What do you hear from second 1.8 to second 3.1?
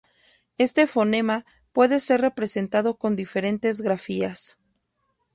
ser representado